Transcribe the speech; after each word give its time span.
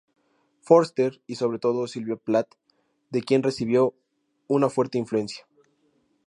Forster 0.61 1.21
y, 1.27 1.35
sobre 1.35 1.59
todo, 1.59 1.85
Sylvia 1.85 2.15
Plath, 2.15 2.55
de 3.11 3.21
quien 3.21 3.43
recibió 3.43 3.93
una 4.47 4.67
fuerte 4.71 4.97
influencia. 4.97 5.45